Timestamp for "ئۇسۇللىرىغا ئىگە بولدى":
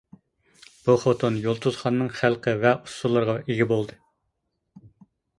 2.87-3.99